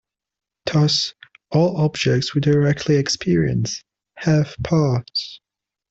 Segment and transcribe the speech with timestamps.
[0.65, 1.13] Thus
[1.51, 3.83] all objects we directly experience
[4.17, 5.39] have parts.